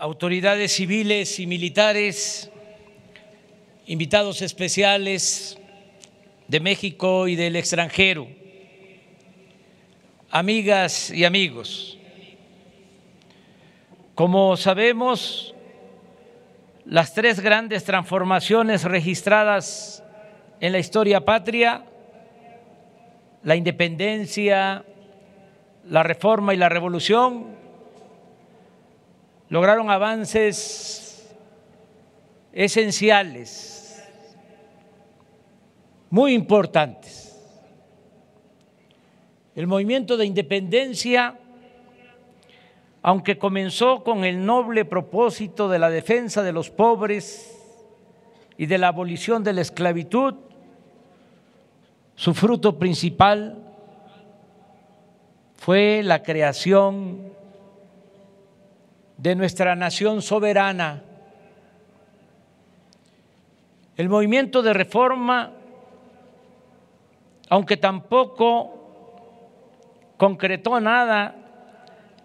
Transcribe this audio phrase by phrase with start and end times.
[0.00, 2.50] autoridades civiles y militares,
[3.86, 5.58] invitados especiales
[6.48, 8.26] de México y del extranjero,
[10.30, 11.98] amigas y amigos.
[14.14, 15.54] Como sabemos,
[16.86, 20.02] las tres grandes transformaciones registradas
[20.60, 21.84] en la historia patria,
[23.42, 24.82] la independencia,
[25.84, 27.59] la reforma y la revolución,
[29.50, 31.28] lograron avances
[32.52, 34.02] esenciales,
[36.08, 37.36] muy importantes.
[39.56, 41.36] El movimiento de independencia,
[43.02, 47.56] aunque comenzó con el noble propósito de la defensa de los pobres
[48.56, 50.34] y de la abolición de la esclavitud,
[52.14, 53.58] su fruto principal
[55.56, 57.39] fue la creación
[59.22, 61.02] de nuestra nación soberana.
[63.96, 65.52] El movimiento de reforma,
[67.50, 68.78] aunque tampoco
[70.16, 71.34] concretó nada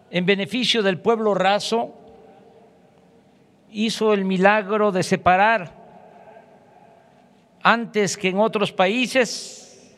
[0.09, 1.93] en beneficio del pueblo raso,
[3.71, 5.73] hizo el milagro de separar
[7.61, 9.97] antes que en otros países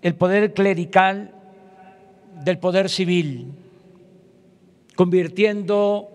[0.00, 1.32] el poder clerical
[2.44, 3.61] del poder civil
[4.94, 6.08] convirtiendo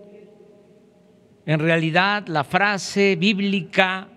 [1.46, 4.08] en realidad la frase bíblica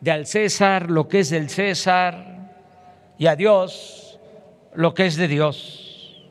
[0.00, 2.52] de al César lo que es del César
[3.18, 4.18] y a Dios
[4.74, 6.30] lo que es de Dios.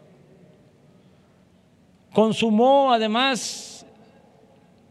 [2.11, 3.85] Consumó además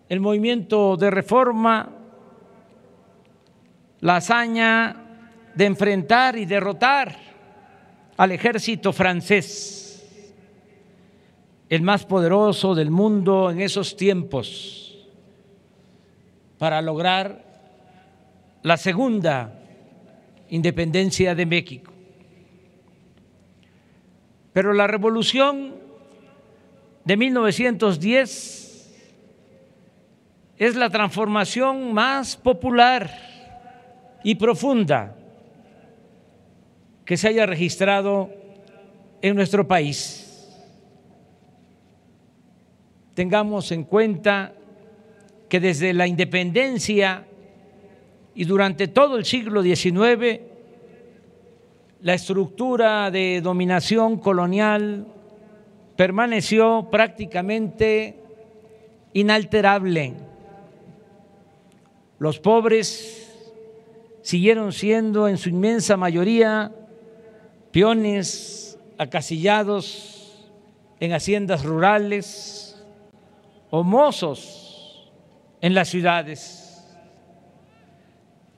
[0.08, 1.88] el movimiento de reforma
[4.00, 4.96] la hazaña
[5.54, 7.16] de enfrentar y derrotar
[8.16, 9.91] al ejército francés
[11.72, 14.94] el más poderoso del mundo en esos tiempos
[16.58, 17.46] para lograr
[18.62, 19.58] la segunda
[20.50, 21.90] independencia de México.
[24.52, 25.76] Pero la revolución
[27.06, 28.92] de 1910
[30.58, 33.10] es la transformación más popular
[34.22, 35.16] y profunda
[37.06, 38.28] que se haya registrado
[39.22, 40.21] en nuestro país
[43.14, 44.54] tengamos en cuenta
[45.48, 47.26] que desde la independencia
[48.34, 50.40] y durante todo el siglo XIX,
[52.00, 55.06] la estructura de dominación colonial
[55.96, 58.18] permaneció prácticamente
[59.12, 60.14] inalterable.
[62.18, 63.32] Los pobres
[64.22, 66.72] siguieron siendo en su inmensa mayoría
[67.72, 70.48] peones acasillados
[71.00, 72.71] en haciendas rurales,
[73.74, 75.10] o mozos
[75.62, 76.94] en las ciudades.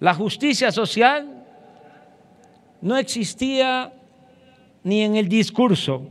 [0.00, 1.46] La justicia social
[2.80, 3.92] no existía
[4.82, 6.02] ni en el discurso,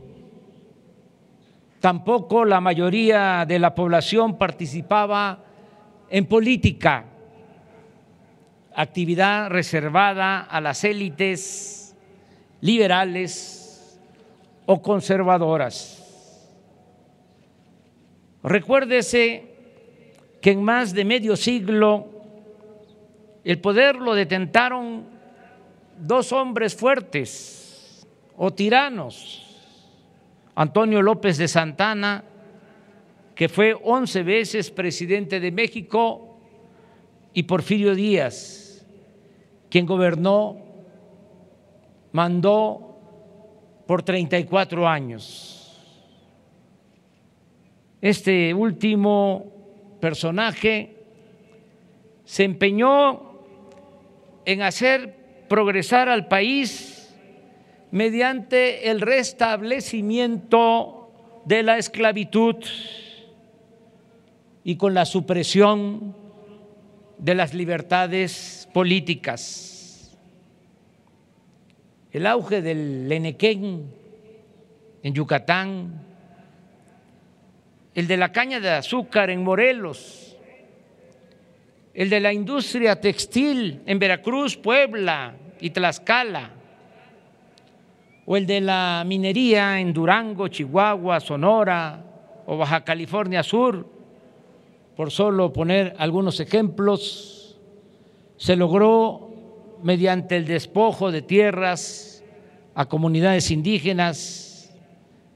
[1.80, 5.38] tampoco la mayoría de la población participaba
[6.08, 7.04] en política,
[8.74, 11.94] actividad reservada a las élites
[12.62, 14.00] liberales
[14.64, 16.03] o conservadoras.
[18.44, 19.42] Recuérdese
[20.40, 22.06] que en más de medio siglo
[23.42, 25.04] el poder lo detentaron
[25.98, 28.06] dos hombres fuertes
[28.36, 29.66] o tiranos,
[30.54, 32.24] Antonio López de Santana,
[33.34, 36.34] que fue once veces presidente de México,
[37.32, 38.86] y Porfirio Díaz,
[39.68, 40.56] quien gobernó,
[42.12, 42.96] mandó
[43.86, 45.53] por 34 años.
[48.04, 50.94] Este último personaje
[52.26, 53.40] se empeñó
[54.44, 57.16] en hacer progresar al país
[57.90, 62.56] mediante el restablecimiento de la esclavitud
[64.64, 66.14] y con la supresión
[67.16, 70.14] de las libertades políticas.
[72.12, 73.90] El auge del Lenequén
[75.02, 76.13] en Yucatán,
[77.94, 80.36] el de la caña de azúcar en Morelos,
[81.94, 86.50] el de la industria textil en Veracruz, Puebla y Tlaxcala,
[88.26, 92.02] o el de la minería en Durango, Chihuahua, Sonora
[92.46, 93.86] o Baja California Sur,
[94.96, 97.58] por solo poner algunos ejemplos,
[98.36, 99.30] se logró
[99.82, 102.24] mediante el despojo de tierras
[102.74, 104.74] a comunidades indígenas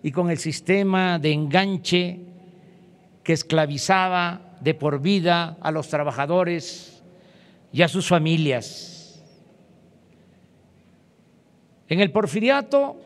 [0.02, 2.20] y con el sistema de enganche
[3.22, 7.02] que esclavizaba de por vida a los trabajadores
[7.72, 9.22] y a sus familias.
[11.88, 12.96] En el porfiriato,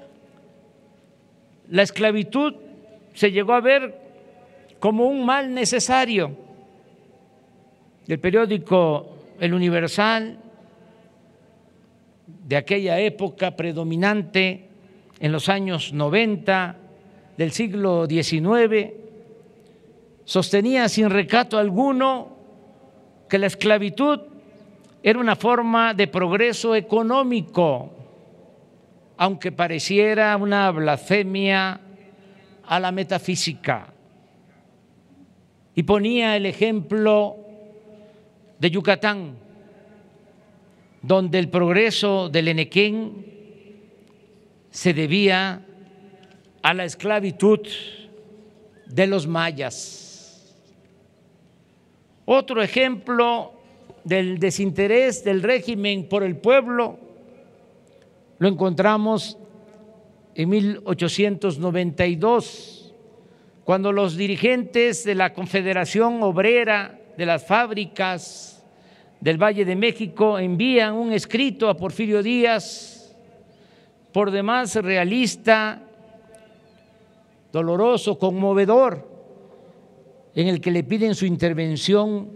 [1.70, 2.55] la esclavitud
[3.14, 3.94] se llegó a ver
[4.81, 6.37] como un mal necesario.
[8.09, 10.38] El periódico El Universal
[12.26, 14.69] de aquella época predominante
[15.20, 16.76] en los años 90
[17.37, 19.01] del siglo XIX
[20.24, 22.36] sostenía sin recato alguno
[23.28, 24.20] que la esclavitud
[25.02, 27.90] era una forma de progreso económico,
[29.16, 31.80] aunque pareciera una blasfemia
[32.64, 33.92] a la metafísica.
[35.74, 37.36] Y ponía el ejemplo
[38.58, 39.36] de Yucatán,
[41.00, 43.26] donde el progreso del Enequén
[44.70, 45.66] se debía
[46.62, 47.60] a la esclavitud
[48.86, 50.12] de los mayas.
[52.24, 53.52] Otro ejemplo
[54.04, 56.98] del desinterés del régimen por el pueblo
[58.38, 59.36] lo encontramos
[60.34, 62.94] en 1892,
[63.64, 68.64] cuando los dirigentes de la Confederación Obrera de las Fábricas
[69.20, 73.14] del Valle de México envían un escrito a Porfirio Díaz,
[74.12, 75.82] por demás realista,
[77.52, 79.12] doloroso, conmovedor,
[80.34, 82.31] en el que le piden su intervención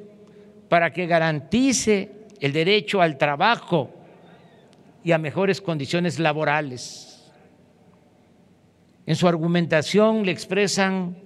[0.68, 2.10] para que garantice
[2.40, 3.90] el derecho al trabajo
[5.02, 7.32] y a mejores condiciones laborales.
[9.06, 11.16] En su argumentación le expresan,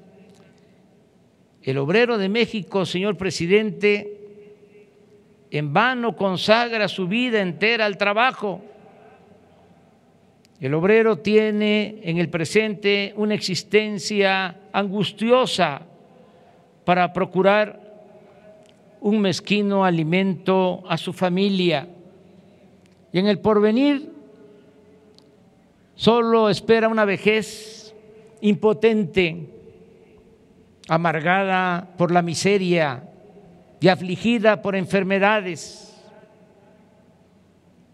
[1.62, 4.16] el obrero de México, señor presidente,
[5.50, 8.62] en vano consagra su vida entera al trabajo
[10.61, 15.87] el obrero tiene en el presente una existencia angustiosa
[16.90, 17.78] para procurar
[19.00, 21.87] un mezquino alimento a su familia.
[23.12, 24.10] Y en el porvenir
[25.94, 27.94] solo espera una vejez
[28.40, 29.50] impotente,
[30.88, 33.08] amargada por la miseria
[33.78, 35.96] y afligida por enfermedades.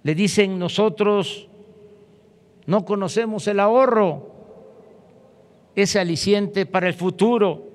[0.04, 1.48] Le dicen nosotros
[2.64, 4.30] no conocemos el ahorro,
[5.74, 7.65] ese aliciente para el futuro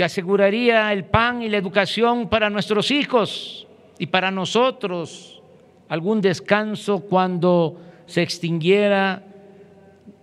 [0.00, 3.66] que aseguraría el pan y la educación para nuestros hijos
[3.98, 5.42] y para nosotros,
[5.90, 9.22] algún descanso cuando se extinguiera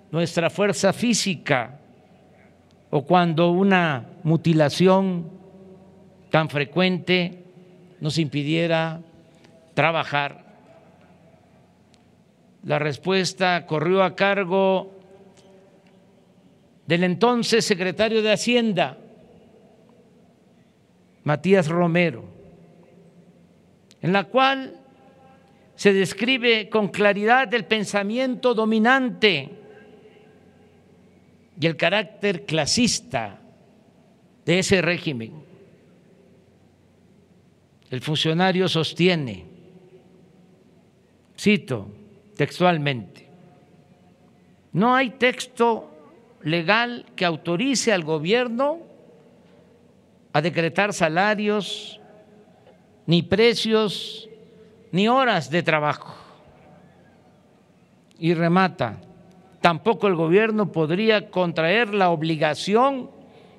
[0.10, 1.80] nuestra fuerza física
[2.90, 5.30] o cuando una mutilación
[6.32, 7.44] tan frecuente
[8.00, 9.00] nos impidiera
[9.76, 10.44] trabajar.
[12.64, 14.92] La respuesta corrió a cargo
[16.88, 18.98] del entonces secretario de Hacienda,
[21.28, 22.24] Matías Romero,
[24.02, 24.80] en la cual
[25.76, 29.50] se describe con claridad el pensamiento dominante
[31.60, 33.42] y el carácter clasista
[34.46, 35.34] de ese régimen.
[37.92, 39.48] El funcionario sostiene,
[41.38, 41.90] cito,
[42.38, 43.28] textualmente.
[44.72, 45.92] No hay texto
[46.42, 48.87] legal que autorice al gobierno
[50.38, 52.00] a decretar salarios,
[53.08, 54.30] ni precios,
[54.92, 56.14] ni horas de trabajo.
[58.20, 59.02] Y remata,
[59.62, 63.10] tampoco el gobierno podría contraer la obligación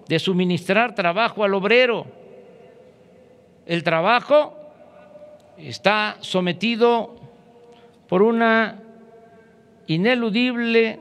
[0.06, 2.06] de suministrar trabajo al obrero.
[3.66, 4.54] El trabajo
[5.56, 7.16] está sometido
[8.06, 8.80] por una
[9.88, 11.00] ineludible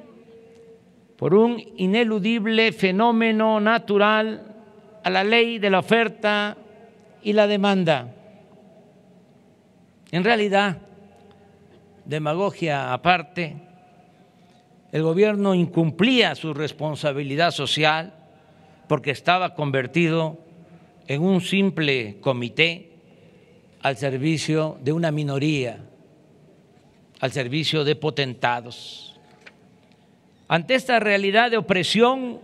[1.17, 4.56] por un ineludible fenómeno natural
[5.07, 6.57] a la ley de la oferta
[7.23, 8.13] y la demanda.
[10.11, 10.79] En realidad,
[12.03, 13.55] demagogia aparte,
[14.91, 18.15] el gobierno incumplía su responsabilidad social
[18.89, 20.39] porque estaba convertido
[21.07, 22.91] en un simple comité
[23.83, 25.79] al servicio de una minoría
[27.21, 29.17] al servicio de potentados.
[30.49, 32.41] Ante esta realidad de opresión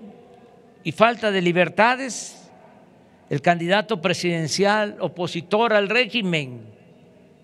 [0.86, 2.43] y falta de libertades,
[3.34, 6.68] el candidato presidencial opositor al régimen,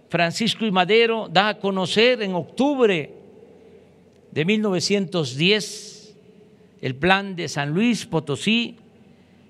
[0.08, 0.69] Francisco I.
[0.69, 3.12] Madero, da a conocer en octubre
[4.29, 6.15] de 1910
[6.84, 8.77] el plan de San Luis Potosí,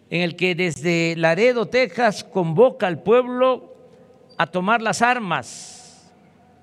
[0.10, 3.76] en el que desde Laredo, Texas, convoca al pueblo
[4.38, 6.10] a tomar las armas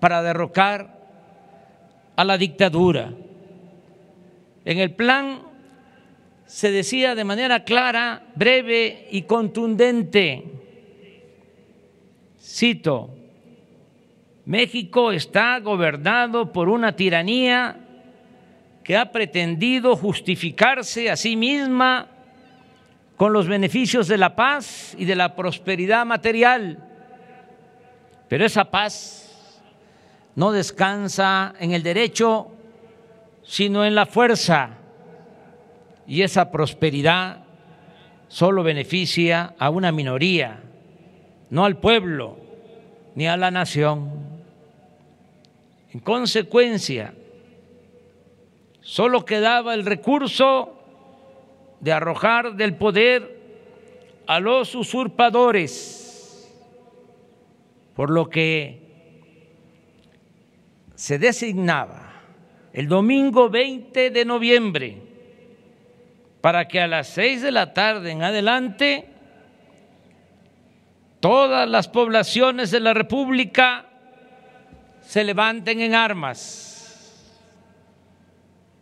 [0.00, 1.06] para derrocar
[2.16, 3.12] a la dictadura.
[4.64, 5.42] En el plan
[6.46, 10.44] se decía de manera clara, breve y contundente,
[12.40, 13.10] cito,
[14.44, 17.80] México está gobernado por una tiranía
[18.84, 22.08] que ha pretendido justificarse a sí misma
[23.16, 26.78] con los beneficios de la paz y de la prosperidad material.
[28.28, 29.60] Pero esa paz
[30.36, 32.52] no descansa en el derecho,
[33.42, 34.78] sino en la fuerza.
[36.06, 37.44] Y esa prosperidad
[38.28, 40.62] solo beneficia a una minoría,
[41.50, 42.36] no al pueblo
[43.14, 44.10] ni a la nación.
[45.92, 47.14] En consecuencia,
[48.80, 50.72] solo quedaba el recurso
[51.80, 53.36] de arrojar del poder
[54.26, 56.52] a los usurpadores,
[57.94, 58.82] por lo que
[60.94, 62.12] se designaba
[62.72, 65.05] el domingo 20 de noviembre
[66.40, 69.08] para que a las seis de la tarde en adelante
[71.20, 73.86] todas las poblaciones de la República
[75.00, 76.76] se levanten en armas.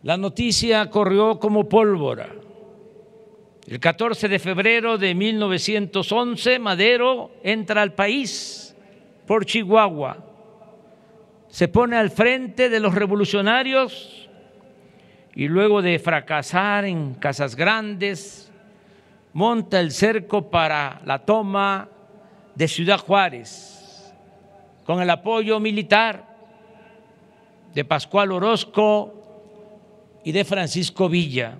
[0.03, 2.29] La noticia corrió como pólvora.
[3.67, 8.75] El 14 de febrero de 1911, Madero entra al país
[9.25, 10.17] por Chihuahua.
[11.47, 14.24] Se pone al frente de los revolucionarios
[15.35, 18.51] y luego de fracasar en Casas Grandes,
[19.33, 21.89] monta el cerco para la toma
[22.55, 24.13] de Ciudad Juárez
[24.85, 26.35] con el apoyo militar
[27.73, 31.57] de Pascual Orozco y de Francisco Villa.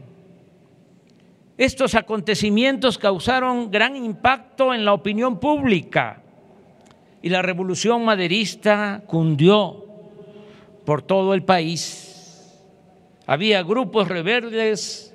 [1.57, 6.21] Estos acontecimientos causaron gran impacto en la opinión pública
[7.21, 9.85] y la revolución maderista cundió
[10.85, 12.04] por todo el país.
[13.27, 15.13] Había grupos rebeldes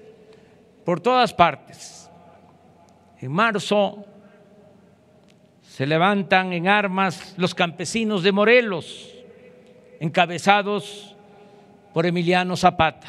[0.84, 2.10] por todas partes.
[3.20, 4.04] En marzo
[5.62, 9.14] se levantan en armas los campesinos de Morelos,
[10.00, 11.14] encabezados
[11.94, 13.06] por Emiliano Zapata.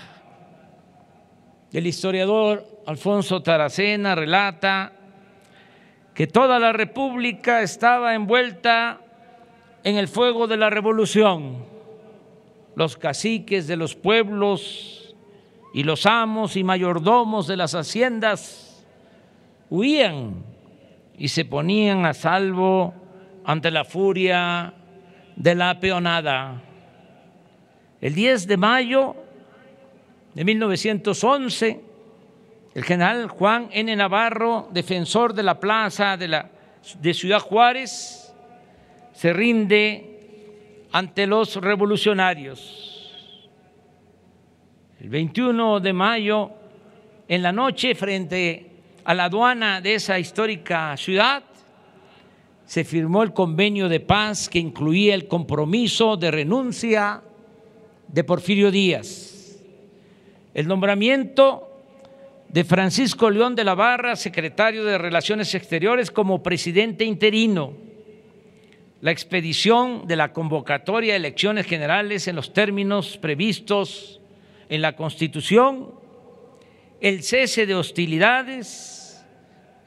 [1.71, 4.91] El historiador Alfonso Taracena relata
[6.13, 8.99] que toda la República estaba envuelta
[9.83, 11.70] en el fuego de la revolución.
[12.75, 15.15] Los caciques de los pueblos
[15.73, 18.85] y los amos y mayordomos de las haciendas
[19.69, 20.43] huían
[21.17, 22.93] y se ponían a salvo
[23.45, 24.73] ante la furia
[25.35, 26.61] de la peonada.
[28.01, 29.15] El 10 de mayo
[30.33, 31.81] de 1911,
[32.73, 33.95] el general Juan N.
[33.95, 36.49] Navarro, defensor de la plaza de, la,
[36.99, 38.33] de Ciudad Juárez,
[39.13, 40.10] se rinde
[40.91, 43.19] ante los revolucionarios.
[44.99, 46.51] El 21 de mayo,
[47.27, 48.67] en la noche, frente
[49.03, 51.43] a la aduana de esa histórica ciudad,
[52.65, 57.21] se firmó el convenio de paz que incluía el compromiso de renuncia
[58.07, 59.59] de Porfirio Díaz,
[60.53, 61.67] el nombramiento
[62.47, 67.73] de Francisco León de la Barra, secretario de Relaciones Exteriores, como presidente interino,
[69.01, 74.21] la expedición de la convocatoria de elecciones generales en los términos previstos
[74.69, 75.99] en la Constitución
[77.01, 79.25] el cese de hostilidades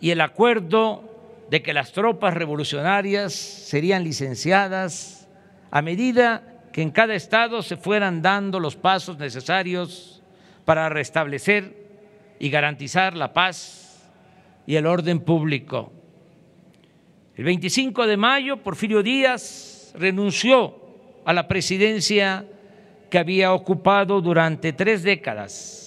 [0.01, 1.05] y el acuerdo
[1.49, 5.29] de que las tropas revolucionarias serían licenciadas
[5.71, 10.23] a medida que en cada estado se fueran dando los pasos necesarios
[10.65, 11.85] para restablecer
[12.41, 14.11] y garantizar la paz
[14.67, 15.93] y el orden público.
[17.37, 20.77] El 25 de mayo, Porfirio Díaz renunció
[21.25, 22.45] a la presidencia
[23.11, 25.85] que había ocupado durante tres décadas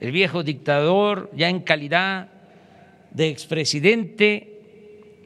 [0.00, 2.28] el viejo dictador, ya en calidad
[3.10, 4.60] de expresidente,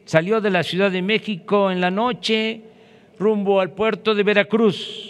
[0.05, 2.63] salió de la Ciudad de México en la noche
[3.19, 5.09] rumbo al puerto de Veracruz.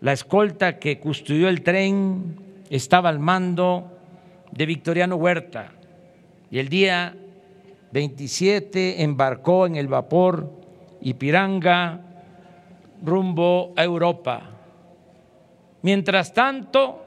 [0.00, 2.36] La escolta que custodió el tren
[2.70, 3.98] estaba al mando
[4.50, 5.72] de Victoriano Huerta
[6.50, 7.16] y el día
[7.92, 10.50] 27 embarcó en el vapor
[11.02, 12.00] Ipiranga
[13.04, 14.42] rumbo a Europa.
[15.82, 17.04] Mientras tanto,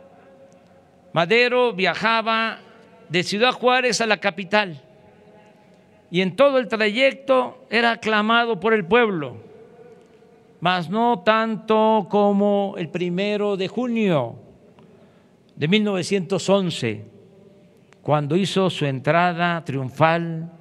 [1.14, 2.60] Madero viajaba
[3.10, 4.82] de Ciudad Juárez a la capital
[6.12, 9.38] y en todo el trayecto era aclamado por el pueblo,
[10.60, 14.36] mas no tanto como el primero de junio
[15.56, 17.06] de 1911,
[18.02, 20.52] cuando hizo su entrada triunfal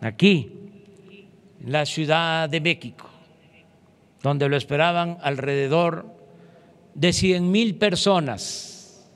[0.00, 0.52] aquí,
[1.62, 3.08] en la Ciudad de México,
[4.22, 6.06] donde lo esperaban alrededor
[6.94, 9.08] de cien mil personas.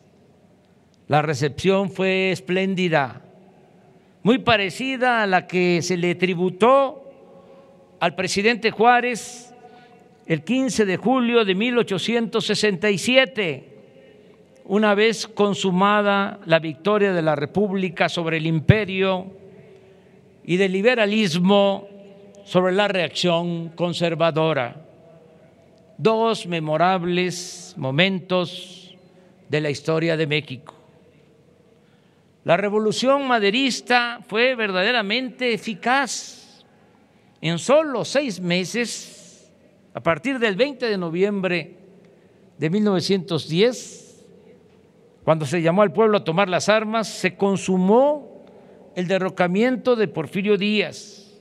[1.09, 3.23] La recepción fue espléndida,
[4.23, 7.01] muy parecida a la que se le tributó
[8.01, 9.55] al presidente Juárez
[10.27, 13.69] el 15 de julio de 1867,
[14.65, 19.44] una vez consumada la victoria de la República sobre el imperio
[20.45, 21.89] y del liberalismo
[22.45, 24.77] sobre la reacción conservadora.
[25.97, 28.95] Dos memorables momentos
[29.49, 30.75] de la historia de México.
[32.45, 36.65] La revolución maderista fue verdaderamente eficaz.
[37.41, 39.51] En solo seis meses,
[39.95, 41.77] a partir del 20 de noviembre
[42.59, 44.25] de 1910,
[45.25, 48.34] cuando se llamó al pueblo a tomar las armas, se consumó
[48.95, 51.33] el derrocamiento de Porfirio Díaz.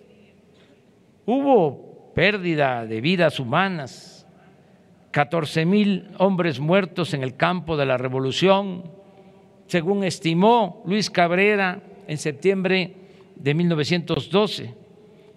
[1.26, 4.28] Hubo pérdida de vidas humanas,
[5.12, 8.92] 14 mil hombres muertos en el campo de la revolución,
[9.68, 12.96] según estimó Luis Cabrera en septiembre
[13.36, 14.74] de 1912.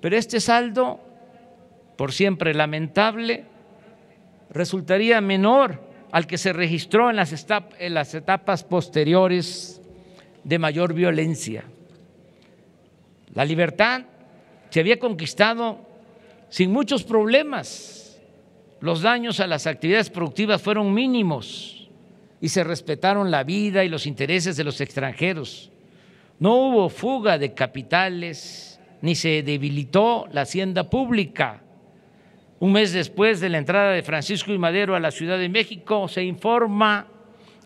[0.01, 1.01] Pero este saldo,
[1.97, 3.45] por siempre lamentable,
[4.51, 5.81] resultaría menor
[6.13, 9.83] al que se registró en las, etapas posteriores
[10.45, 11.65] de mayor violencia.
[13.37, 14.01] La libertad
[14.71, 15.79] se había conquistado
[16.49, 18.19] sin muchos problemas.
[18.81, 21.89] Los daños a las actividades productivas fueron mínimos
[22.41, 25.71] y se respetaron la vida y los intereses de los extranjeros.
[26.39, 31.61] No hubo fuga de capitales ni se debilitó la hacienda pública.
[32.59, 36.09] Un mes después de la entrada de Francisco y Madero a la Ciudad de México,
[36.09, 37.07] se informa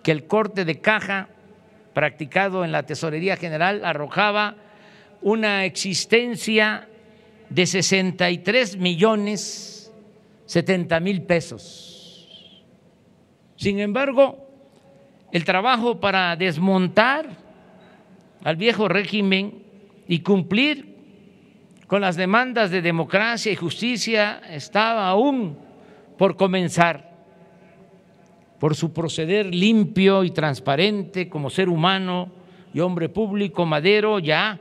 [0.02, 1.28] que el corte de caja
[1.94, 4.56] practicado en la Tesorería General arrojaba
[5.22, 6.88] una existencia
[7.48, 9.70] de 63 millones
[10.50, 12.60] 70 mil pesos.
[13.54, 14.48] Sin embargo,
[15.30, 17.36] el trabajo para desmontar
[18.42, 19.62] al viejo régimen
[20.08, 20.96] y cumplir
[21.86, 25.56] con las demandas de democracia y justicia estaba aún
[26.18, 27.08] por comenzar.
[28.58, 32.32] Por su proceder limpio y transparente como ser humano
[32.74, 34.58] y hombre público, Madero ya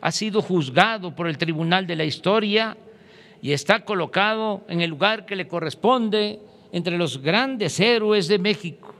[0.00, 2.76] ha sido juzgado por el Tribunal de la Historia
[3.42, 6.40] y está colocado en el lugar que le corresponde
[6.72, 8.90] entre los grandes héroes de México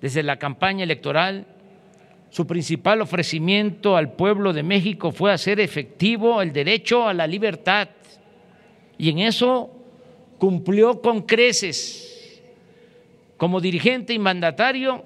[0.00, 1.46] desde la campaña electoral,
[2.30, 7.88] su principal ofrecimiento al pueblo de México fue hacer efectivo el derecho a la libertad.
[8.96, 9.70] Y en eso
[10.38, 12.40] cumplió con creces.
[13.36, 15.04] Como dirigente y mandatario,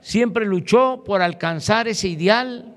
[0.00, 2.74] siempre luchó por alcanzar ese ideal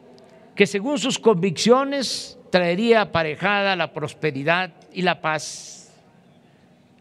[0.55, 5.93] que según sus convicciones traería aparejada la prosperidad y la paz.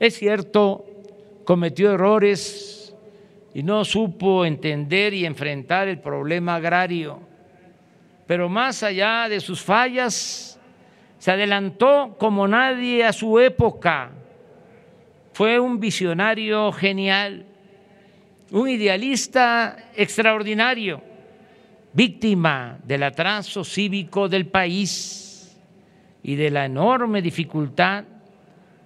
[0.00, 0.84] Es cierto,
[1.44, 2.94] cometió errores
[3.54, 7.20] y no supo entender y enfrentar el problema agrario.
[8.26, 10.58] Pero más allá de sus fallas,
[11.18, 14.10] se adelantó como nadie a su época.
[15.32, 17.46] Fue un visionario genial,
[18.50, 21.02] un idealista extraordinario,
[21.94, 25.56] víctima del atraso cívico del país
[26.22, 28.04] y de la enorme dificultad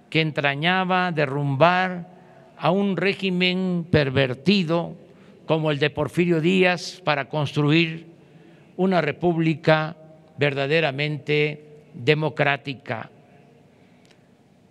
[0.09, 2.07] que entrañaba derrumbar
[2.57, 4.95] a un régimen pervertido
[5.45, 8.05] como el de Porfirio Díaz para construir
[8.77, 9.95] una república
[10.37, 13.09] verdaderamente democrática.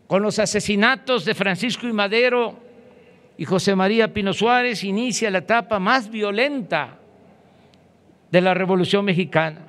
[0.06, 2.56] Con los asesinatos de Francisco y Madero
[3.36, 6.98] y José María Pino Suárez inicia la etapa más violenta
[8.30, 9.62] de la Revolución Mexicana.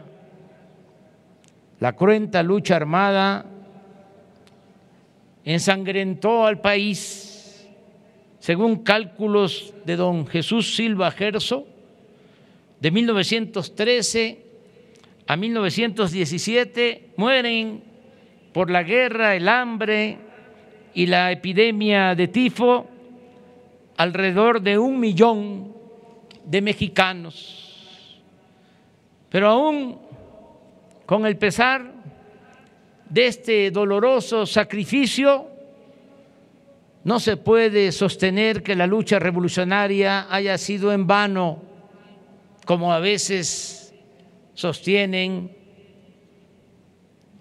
[1.79, 3.45] La cruenta lucha armada
[5.45, 7.67] ensangrentó al país
[8.39, 11.67] según cálculos de don Jesús Silva Gerso,
[12.79, 14.45] de 1913
[15.27, 17.83] a 1917 mueren
[18.53, 20.17] por la guerra, el hambre
[20.93, 22.87] y la epidemia de tifo
[23.97, 25.73] alrededor de un millón
[26.45, 27.68] de mexicanos.
[29.29, 29.99] Pero aún
[31.05, 31.91] con el pesar
[33.09, 35.47] de este doloroso sacrificio,
[37.03, 41.63] no se puede sostener que la lucha revolucionaria haya sido en vano,
[42.65, 43.93] como a veces
[44.53, 45.55] sostienen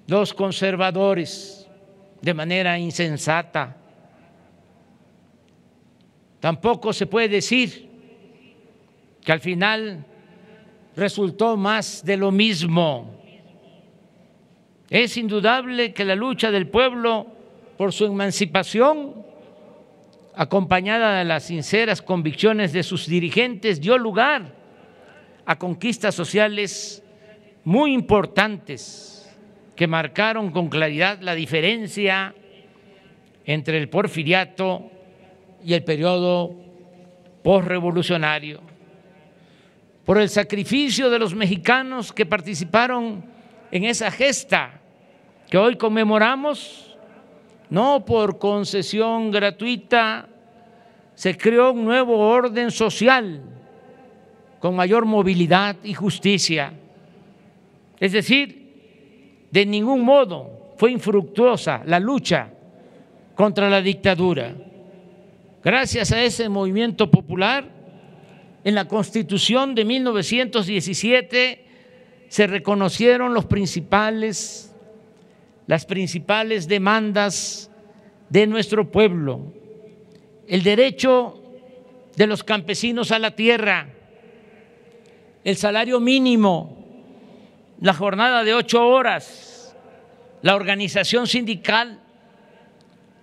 [0.06, 1.68] los conservadores
[2.22, 3.76] de manera insensata.
[6.40, 7.88] Tampoco se puede decir
[9.22, 10.06] que al final
[10.98, 13.14] resultó más de lo mismo.
[14.90, 17.26] Es indudable que la lucha del pueblo
[17.76, 19.14] por su emancipación
[20.34, 24.54] acompañada de las sinceras convicciones de sus dirigentes, dio lugar
[25.44, 27.02] a conquistas sociales
[27.64, 29.36] muy importantes
[29.74, 32.34] que marcaron con claridad la diferencia
[33.44, 34.90] entre el porfiriato
[35.64, 36.54] y el periodo
[37.42, 38.60] postrevolucionario,
[40.08, 43.22] por el sacrificio de los mexicanos que participaron
[43.70, 44.80] en esa gesta
[45.50, 46.96] que hoy conmemoramos,
[47.68, 50.26] no por concesión gratuita,
[51.14, 53.42] se creó un nuevo orden social
[54.60, 56.72] con mayor movilidad y justicia.
[58.00, 62.48] Es decir, de ningún modo fue infructuosa la lucha
[63.34, 64.54] contra la dictadura.
[65.62, 67.77] Gracias a ese movimiento popular,
[68.68, 71.64] en la Constitución de 1917
[72.28, 74.76] se reconocieron los principales,
[75.66, 77.70] las principales demandas
[78.28, 79.54] de nuestro pueblo.
[80.46, 81.42] El derecho
[82.14, 83.88] de los campesinos a la tierra,
[85.44, 86.76] el salario mínimo,
[87.80, 89.74] la jornada de ocho horas,
[90.42, 92.00] la organización sindical,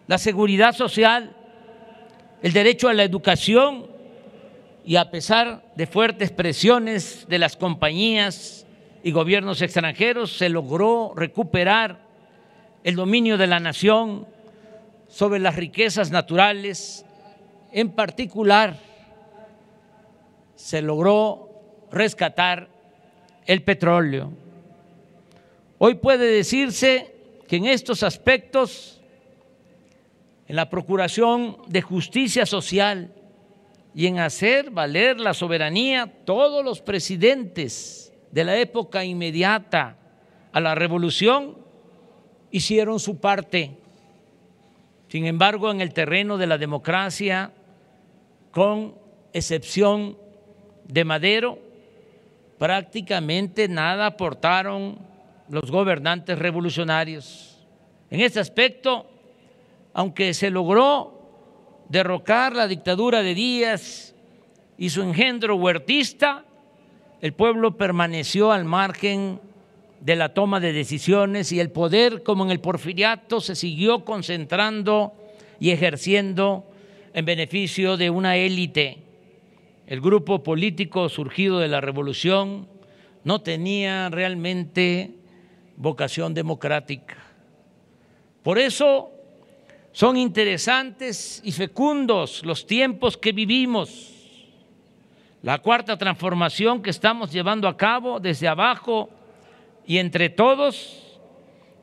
[0.08, 1.36] la seguridad social,
[2.41, 3.93] el derecho a la educación
[4.86, 8.67] y a pesar de fuertes presiones de las compañías
[9.04, 12.06] y gobiernos extranjeros, se logró recuperar
[12.84, 14.28] el dominio de la nación
[15.08, 17.04] sobre las riquezas naturales,
[17.71, 18.78] en particular
[20.56, 21.50] se logró
[21.91, 22.69] rescatar
[23.48, 24.32] el petróleo.
[25.80, 27.15] Hoy puede decirse
[27.48, 29.02] que en estos aspectos
[30.48, 33.14] en la procuración de justicia social
[33.95, 39.95] y en hacer valer la soberanía, todos los presidentes de la época inmediata
[40.51, 41.58] a la revolución
[42.51, 43.77] hicieron su parte.
[45.08, 47.53] Sin embargo, en el terreno de la democracia,
[48.51, 48.95] con
[49.31, 50.17] excepción
[50.84, 51.58] de Madero,
[52.58, 54.99] prácticamente nada aportaron
[55.47, 57.65] los gobernantes revolucionarios.
[58.10, 59.05] En este aspecto,
[59.93, 61.14] aunque se logró
[61.89, 64.15] derrocar la dictadura de Díaz
[64.78, 66.45] y su engendro huertista,
[67.21, 69.39] el pueblo permaneció al margen
[70.02, 75.13] de la toma de decisiones y el poder, como en el porfiriato, se siguió concentrando
[75.60, 76.65] y ejerciendo
[77.13, 79.00] en beneficio de una élite.
[79.88, 82.67] El grupo político surgido de la revolución
[83.24, 85.12] no tenía realmente
[85.78, 87.17] vocación democrática.
[88.43, 89.14] Por eso
[89.95, 94.12] son interesantes y fecundos los tiempos que vivimos.
[95.41, 99.10] La cuarta transformación que estamos llevando a cabo desde abajo
[99.86, 101.17] y entre todos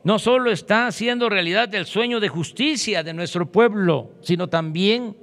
[0.04, 5.16] no solo está haciendo realidad el sueño de justicia de nuestro pueblo, sino también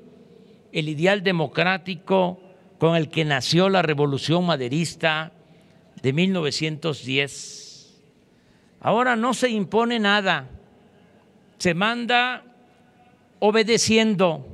[0.71, 2.39] el ideal democrático
[2.80, 5.32] con el que nació la revolución maderista
[6.02, 8.02] de 1910.
[8.82, 10.49] Ahora no se impone nada,
[11.60, 12.45] se manda
[13.39, 14.45] obedeciendo,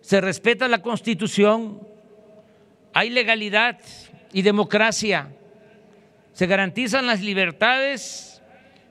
[0.00, 1.80] se respeta la Constitución,
[2.92, 3.78] hay legalidad
[4.32, 5.28] y democracia,
[6.32, 8.42] se garantizan las libertades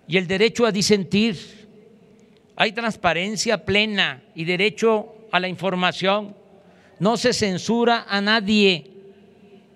[0.08, 1.38] y el derecho a disentir,
[2.56, 6.36] hay transparencia plena y derecho a la información,
[7.00, 8.92] no se censura a nadie,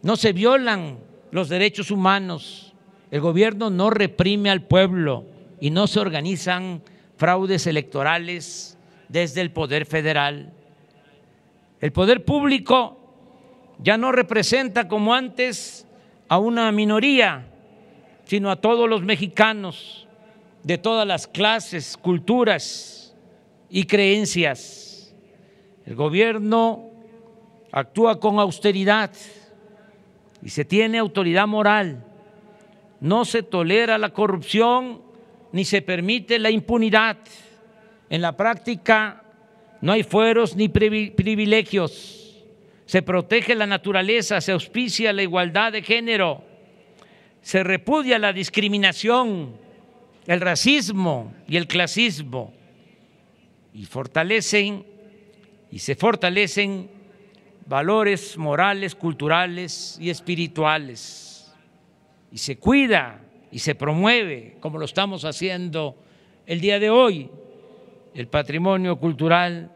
[0.03, 0.99] no se violan
[1.31, 2.73] los derechos humanos,
[3.09, 5.25] el gobierno no reprime al pueblo
[5.59, 6.83] y no se organizan
[7.17, 8.74] fraudes electorales
[9.09, 10.53] desde el Poder Federal.
[11.81, 12.97] El poder público
[13.79, 15.85] ya no representa como antes
[16.27, 17.45] a una minoría,
[18.25, 20.07] sino a todos los mexicanos
[20.63, 23.13] de todas las clases, culturas
[23.69, 25.13] y creencias.
[25.85, 26.89] El gobierno
[27.71, 29.11] actúa con austeridad
[30.41, 32.03] y se tiene autoridad moral.
[32.99, 35.01] No se tolera la corrupción
[35.51, 37.17] ni se permite la impunidad.
[38.09, 39.23] En la práctica
[39.81, 42.43] no hay fueros ni privilegios.
[42.85, 46.43] Se protege la naturaleza, se auspicia la igualdad de género,
[47.41, 49.57] se repudia la discriminación,
[50.27, 52.53] el racismo y el clasismo
[53.73, 54.85] y fortalecen
[55.71, 56.89] y se fortalecen
[57.65, 61.53] valores morales, culturales y espirituales.
[62.31, 65.95] Y se cuida y se promueve, como lo estamos haciendo
[66.45, 67.29] el día de hoy,
[68.15, 69.69] el patrimonio cultural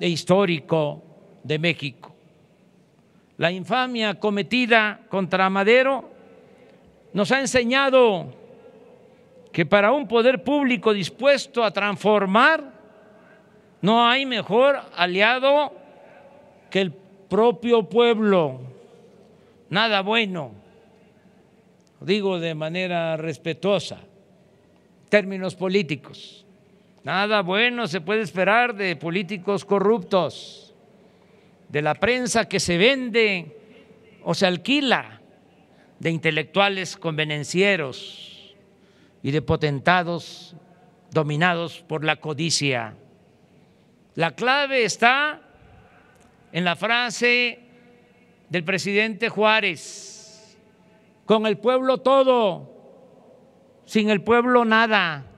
[0.00, 1.02] e histórico
[1.42, 2.14] de México.
[3.36, 6.08] La infamia cometida contra Madero
[7.12, 8.32] nos ha enseñado
[9.52, 12.72] que para un poder público dispuesto a transformar
[13.82, 15.74] no hay mejor aliado
[16.70, 18.60] que el propio pueblo.
[19.68, 20.62] Nada bueno
[22.04, 24.00] digo de manera respetuosa,
[25.08, 26.41] términos políticos.
[27.04, 30.72] Nada bueno se puede esperar de políticos corruptos,
[31.68, 33.56] de la prensa que se vende
[34.22, 35.20] o se alquila,
[35.98, 38.54] de intelectuales convenencieros
[39.22, 40.54] y de potentados
[41.10, 42.94] dominados por la codicia.
[44.14, 45.40] La clave está
[46.52, 47.60] en la frase
[48.48, 50.56] del presidente Juárez,
[51.24, 52.70] con el pueblo todo,
[53.86, 55.31] sin el pueblo nada.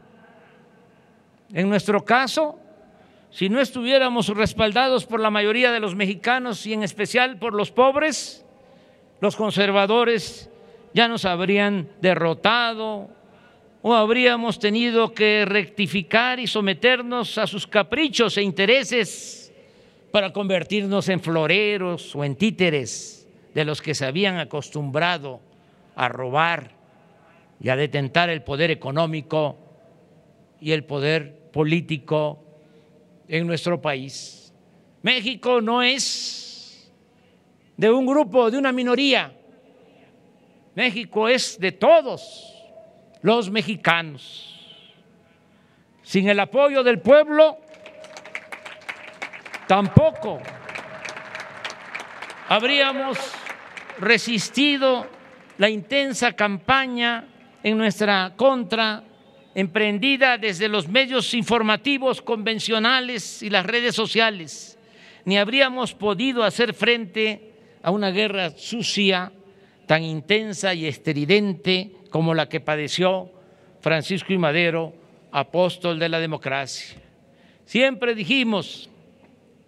[1.52, 2.58] En nuestro caso,
[3.30, 7.70] si no estuviéramos respaldados por la mayoría de los mexicanos y en especial por los
[7.70, 8.44] pobres,
[9.20, 10.50] los conservadores
[10.92, 13.08] ya nos habrían derrotado
[13.82, 19.52] o habríamos tenido que rectificar y someternos a sus caprichos e intereses
[20.10, 25.40] para convertirnos en floreros o en títeres de los que se habían acostumbrado
[25.96, 26.70] a robar
[27.60, 29.58] y a detentar el poder económico
[30.64, 32.42] y el poder político
[33.28, 34.50] en nuestro país.
[35.02, 36.90] México no es
[37.76, 39.30] de un grupo, de una minoría.
[40.74, 42.50] México es de todos
[43.20, 44.80] los mexicanos.
[46.02, 47.58] Sin el apoyo del pueblo,
[49.68, 50.40] tampoco
[52.48, 53.18] habríamos
[53.98, 55.06] resistido
[55.58, 57.26] la intensa campaña
[57.62, 59.04] en nuestra contra,
[59.54, 64.78] emprendida desde los medios informativos convencionales y las redes sociales,
[65.24, 69.32] ni habríamos podido hacer frente a una guerra sucia,
[69.86, 73.30] tan intensa y estridente como la que padeció
[73.80, 74.94] Francisco y Madero,
[75.30, 76.96] apóstol de la democracia.
[77.64, 78.88] Siempre dijimos,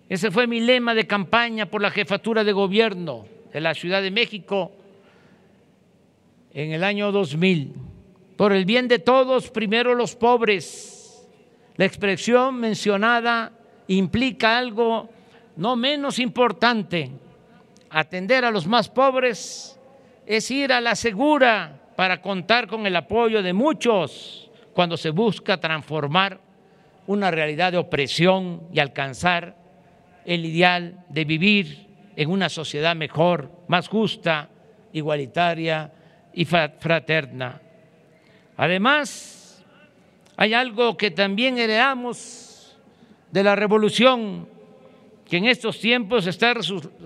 [0.08, 4.10] ese fue mi lema de campaña por la jefatura de gobierno de la Ciudad de
[4.10, 4.72] México,
[6.52, 7.95] en el año 2000.
[8.36, 11.26] Por el bien de todos, primero los pobres.
[11.76, 13.52] La expresión mencionada
[13.88, 15.08] implica algo
[15.56, 17.10] no menos importante.
[17.88, 19.80] Atender a los más pobres
[20.26, 25.58] es ir a la segura para contar con el apoyo de muchos cuando se busca
[25.58, 26.38] transformar
[27.06, 29.56] una realidad de opresión y alcanzar
[30.26, 34.50] el ideal de vivir en una sociedad mejor, más justa,
[34.92, 35.92] igualitaria
[36.34, 37.62] y fraterna.
[38.56, 39.64] Además,
[40.36, 42.76] hay algo que también heredamos
[43.30, 44.48] de la revolución,
[45.28, 46.54] que en estos tiempos está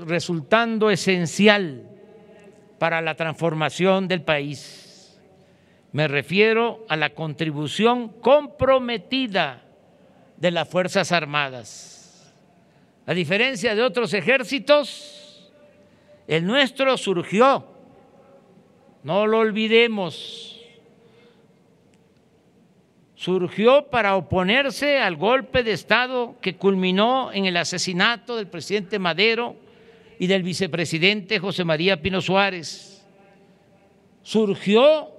[0.07, 1.89] resultando esencial
[2.79, 5.19] para la transformación del país.
[5.93, 9.63] Me refiero a la contribución comprometida
[10.37, 12.33] de las Fuerzas Armadas.
[13.07, 15.51] A diferencia de otros ejércitos,
[16.29, 17.67] el nuestro surgió
[19.03, 20.50] no lo olvidemos,
[23.21, 29.57] surgió para oponerse al golpe de Estado que culminó en el asesinato del presidente Madero
[30.19, 33.07] y del vicepresidente José María Pino Suárez.
[34.23, 35.11] Surgió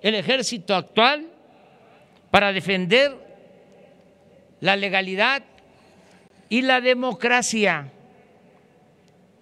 [0.00, 1.26] el ejército actual
[2.30, 3.16] para defender
[4.60, 5.42] la legalidad
[6.48, 7.90] y la democracia.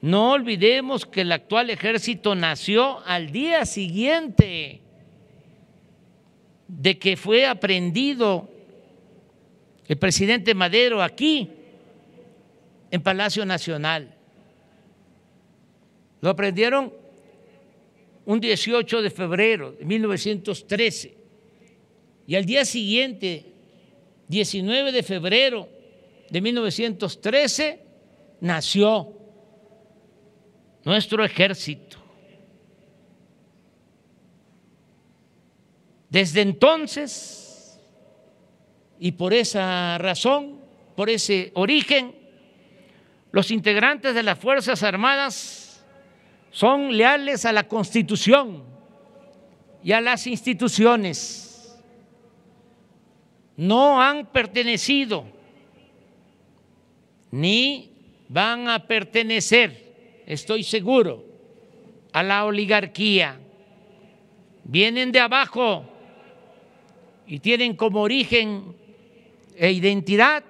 [0.01, 4.81] No olvidemos que el actual ejército nació al día siguiente
[6.79, 8.49] de que fue aprendido
[9.89, 11.51] el presidente Madero aquí,
[12.93, 14.15] en Palacio Nacional.
[16.21, 16.93] Lo aprendieron
[18.25, 21.17] un 18 de febrero de 1913
[22.27, 23.47] y al día siguiente,
[24.29, 25.69] 19 de febrero
[26.31, 27.81] de 1913,
[28.41, 29.13] nació
[30.85, 32.00] nuestro ejército.
[36.11, 37.81] Desde entonces,
[38.99, 40.61] y por esa razón,
[40.97, 42.15] por ese origen,
[43.33, 45.83] los integrantes de las Fuerzas Armadas
[46.51, 48.65] son leales a la Constitución
[49.83, 51.81] y a las instituciones.
[53.57, 55.27] No han pertenecido
[57.31, 57.93] ni
[58.29, 59.91] van a pertenecer
[60.33, 61.25] estoy seguro,
[62.13, 63.41] a la oligarquía.
[64.63, 65.85] Vienen de abajo
[67.31, 68.75] y tienen como origen
[69.55, 70.43] e identidad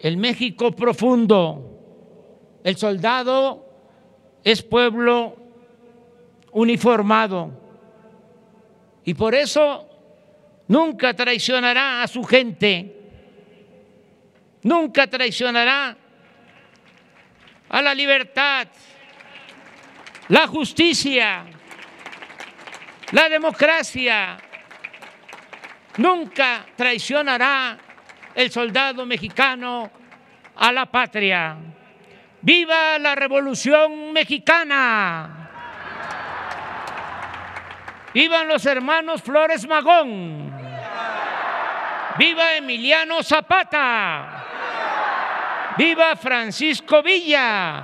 [0.00, 2.58] el México profundo.
[2.64, 3.64] El soldado
[4.42, 5.36] es pueblo
[6.50, 7.52] uniformado
[9.04, 9.88] y por eso
[10.66, 12.96] nunca traicionará a su gente,
[14.64, 15.96] nunca traicionará
[17.68, 18.66] a la libertad,
[20.28, 21.44] la justicia
[23.12, 24.49] La democracia
[25.96, 27.76] nunca traicionará
[28.34, 29.90] el soldado mexicano
[30.56, 31.56] a la patria.
[32.42, 35.36] ¡Viva la Revolución Mexicana!
[38.14, 40.50] ¡Vivan los hermanos Flores Magón!
[42.18, 44.46] ¡Viva Emiliano Zapata!
[45.76, 47.82] ¡Viva Francisco Villa!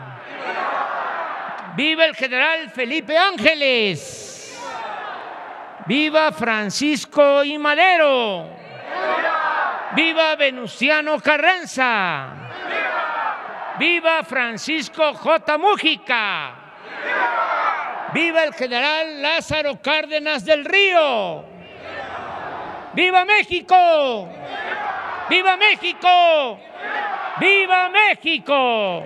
[1.77, 4.26] ¡Viva el general Felipe Ángeles!
[5.87, 8.49] ¡Viva Francisco y Madero!
[9.95, 12.29] ¡Viva Venustiano Carranza!
[13.79, 15.59] ¡Viva Francisco J.
[15.59, 16.55] Mújica!
[18.13, 21.45] ¡Viva el general Lázaro Cárdenas del Río!
[22.95, 24.29] ¡Viva México!
[25.29, 26.59] ¡Viva México!
[27.39, 29.05] ¡Viva México!